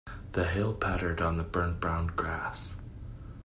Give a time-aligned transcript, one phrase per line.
[0.31, 2.73] The hail pattered on the burnt brown grass.